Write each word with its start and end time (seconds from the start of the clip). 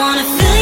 wanna 0.00 0.24
feel 0.24 0.59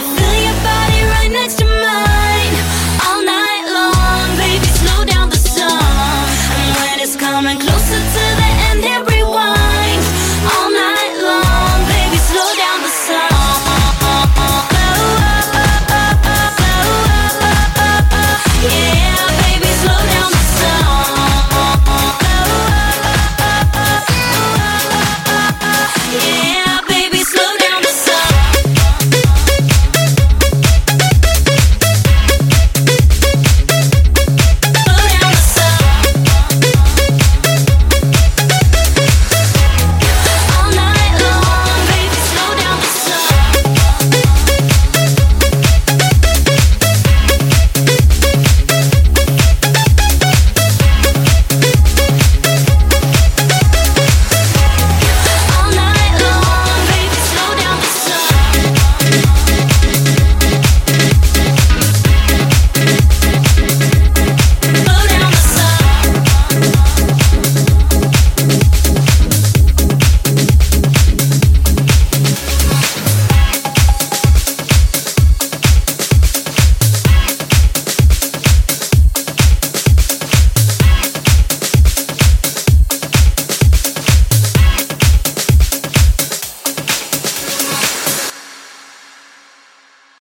wanna 0.00 0.16
feel 0.16 0.42
your 0.42 0.54
body 0.62 1.02
right 1.04 1.30
next 1.30 1.58
to 1.58 1.64
mine. 1.64 2.07